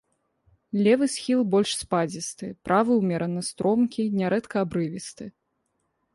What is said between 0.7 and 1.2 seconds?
Левы